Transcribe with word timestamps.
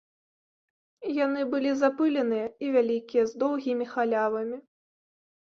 Яны 1.25 1.41
былі 1.51 1.71
запыленыя 1.81 2.47
і 2.65 2.73
вялікія, 2.77 3.23
з 3.33 3.43
доўгімі 3.45 3.85
халявамі. 3.93 4.57